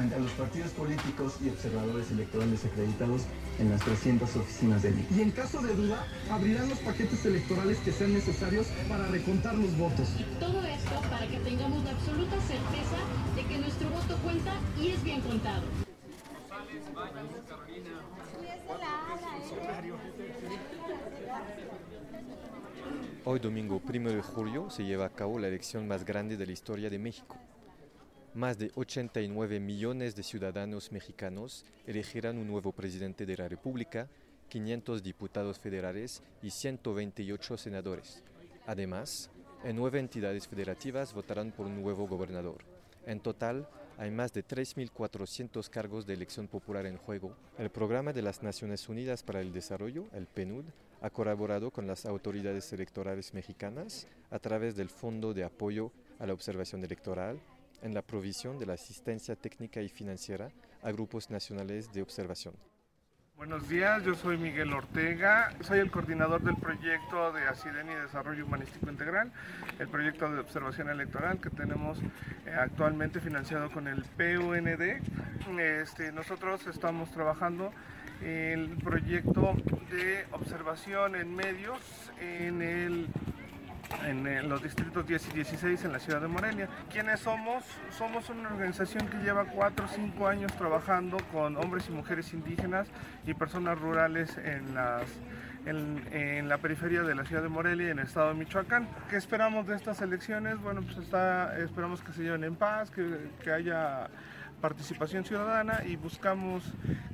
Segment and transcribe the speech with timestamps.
[0.00, 3.22] frente a los partidos políticos y observadores electorales acreditados
[3.58, 5.06] en las 300 oficinas del INE.
[5.14, 9.76] Y en caso de duda, abrirán los paquetes electorales que sean necesarios para recontar los
[9.76, 10.08] votos.
[10.18, 12.96] Y todo esto para que tengamos la absoluta certeza
[13.36, 15.64] de que nuestro voto cuenta y es bien contado.
[23.26, 26.52] Hoy domingo 1 de julio se lleva a cabo la elección más grande de la
[26.52, 27.36] historia de México.
[28.34, 34.06] Más de 89 millones de ciudadanos mexicanos elegirán un nuevo presidente de la República,
[34.48, 38.22] 500 diputados federales y 128 senadores.
[38.68, 39.30] Además,
[39.64, 42.58] en nueve entidades federativas votarán por un nuevo gobernador.
[43.04, 47.34] En total, hay más de 3.400 cargos de elección popular en juego.
[47.58, 50.66] El Programa de las Naciones Unidas para el Desarrollo, el PNUD,
[51.00, 55.90] ha colaborado con las autoridades electorales mexicanas a través del Fondo de Apoyo
[56.20, 57.40] a la Observación Electoral
[57.82, 60.50] en la provisión de la asistencia técnica y financiera
[60.82, 62.54] a grupos nacionales de observación.
[63.40, 68.44] Buenos días, yo soy Miguel Ortega, soy el coordinador del proyecto de ASIDEN y Desarrollo
[68.44, 69.32] Humanístico Integral,
[69.78, 71.98] el proyecto de observación electoral que tenemos
[72.44, 75.00] eh, actualmente financiado con el PUND.
[75.58, 77.72] Este, nosotros estamos trabajando
[78.22, 79.54] el proyecto
[79.90, 81.80] de observación en medios
[82.20, 83.08] en el
[84.06, 86.68] en los distritos 10 y 16 en la ciudad de Morelia.
[86.90, 87.64] ¿Quiénes somos?
[87.96, 92.88] Somos una organización que lleva 4 o 5 años trabajando con hombres y mujeres indígenas
[93.26, 95.02] y personas rurales en las
[95.66, 98.88] en, la periferia de la ciudad de Morelia y en el estado de Michoacán.
[99.08, 100.58] ¿Qué esperamos de estas elecciones?
[100.58, 104.08] Bueno, pues está, esperamos que se lleven en paz, que, que haya
[104.60, 106.62] participación ciudadana y buscamos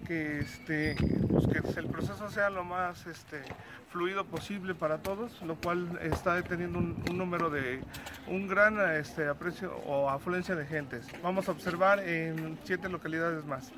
[0.06, 0.96] que, este,
[1.30, 3.42] pues que el proceso sea lo más este,
[3.90, 7.80] fluido posible para todos, lo cual está teniendo un, número de
[8.28, 11.06] un gran este, aprecio o afluencia de gentes.
[11.22, 13.72] Vamos a observar en siete localidades más.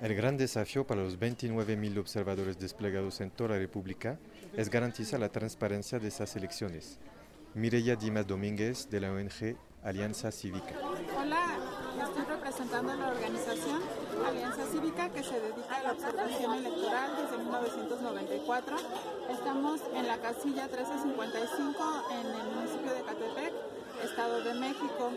[0.00, 4.18] El gran desafío para los 29.000 observadores desplegados en toda la República
[4.56, 6.98] es garantizar la transparencia de esas elecciones.
[7.54, 10.74] Mireya Dimas Domínguez, de la ONG Alianza Cívica.
[11.18, 11.58] Hola,
[11.98, 13.82] estoy representando a la organización
[14.26, 18.76] Alianza Cívica que se dedica a la observación electoral desde 1994.
[19.30, 23.52] Estamos en la casilla 1355 en el municipio de Catepec,
[24.04, 25.10] Estado de México.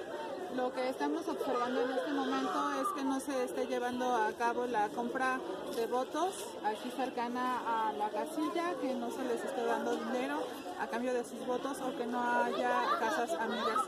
[0.56, 4.66] Lo que estamos observando en este momento es que no se esté llevando a cabo
[4.66, 5.40] la compra
[5.76, 10.44] de votos aquí cercana a la casilla, que no se les esté dando dinero
[10.80, 13.80] a cambio de sus votos o que no haya casas amigas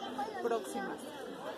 [0.42, 0.98] próximas.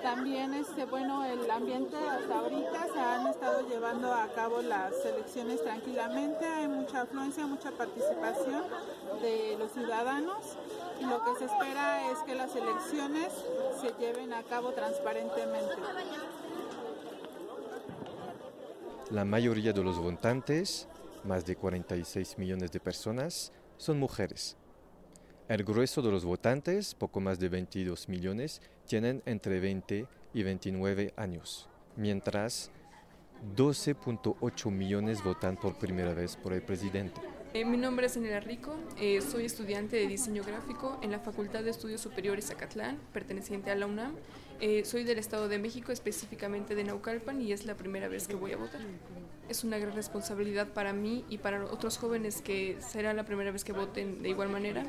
[0.02, 5.64] También, este, bueno, el ambiente hasta ahorita se han estado llevando a cabo las elecciones
[5.64, 8.64] tranquilamente, hay mucha afluencia, mucha participación
[9.22, 10.58] de los ciudadanos
[11.00, 13.34] y lo que se espera es que las elecciones
[13.82, 15.76] se lleven a cabo transparentemente.
[19.10, 20.88] La mayoría de los votantes,
[21.24, 24.58] más de 46 millones de personas, son mujeres.
[25.50, 31.14] El grueso de los votantes, poco más de 22 millones, tienen entre 20 y 29
[31.16, 32.70] años, mientras
[33.56, 37.22] 12.8 millones votan por primera vez por el presidente.
[37.58, 41.64] Eh, mi nombre es Enela Rico, eh, soy estudiante de diseño gráfico en la Facultad
[41.64, 44.16] de Estudios Superiores Acatlán, perteneciente a la UNAM.
[44.62, 48.36] Eh, soy del Estado de México, específicamente de Naucalpan, y es la primera vez que
[48.36, 48.82] voy a votar.
[49.50, 53.64] Es una gran responsabilidad para mí y para otros jóvenes que será la primera vez
[53.64, 54.86] que voten de igual manera.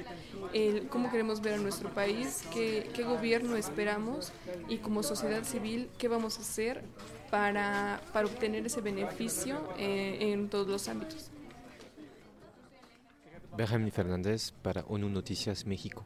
[0.53, 4.31] El, cómo queremos ver a nuestro país, qué, qué gobierno esperamos
[4.69, 6.83] y como sociedad civil, qué vamos a hacer
[7.31, 11.31] para, para obtener ese beneficio en todos los ámbitos.
[13.59, 16.05] Benjamín Fernández para ONU Noticias México.